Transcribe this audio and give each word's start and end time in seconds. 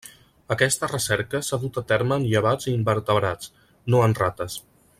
Aquesta 0.53 0.87
recerca 0.91 1.41
s'ha 1.49 1.59
dut 1.65 1.77
a 1.81 1.83
terme 1.91 2.17
en 2.21 2.25
llevats 2.31 2.71
i 2.71 2.73
invertebrats, 2.79 3.53
no 3.95 4.01
en 4.07 4.17
rates. 4.23 4.57